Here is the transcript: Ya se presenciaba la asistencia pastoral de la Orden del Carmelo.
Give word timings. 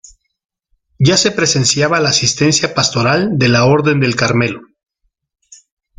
Ya 0.97 1.15
se 1.15 1.29
presenciaba 1.29 1.99
la 1.99 2.09
asistencia 2.09 2.73
pastoral 2.73 3.37
de 3.37 3.49
la 3.49 3.65
Orden 3.65 3.99
del 3.99 4.15
Carmelo. 4.15 4.61